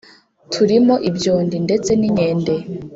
turimo 0.53 0.95
ibyondi 1.09 1.55
ndetse 1.65 1.91
n’inkende 1.99 2.53